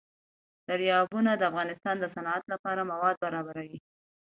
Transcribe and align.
دریابونه 0.67 1.31
د 1.35 1.41
افغانستان 1.51 1.95
د 1.99 2.05
صنعت 2.15 2.43
لپاره 2.53 2.81
مواد 2.91 3.15
برابروي. 3.23 3.79